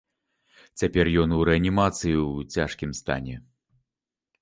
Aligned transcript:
Цяпер 0.81 1.05
ён 1.25 1.37
у 1.41 1.43
рэанімацыі 1.51 2.17
ў 2.17 2.59
цяжкім 2.59 2.91
стане. 3.05 3.35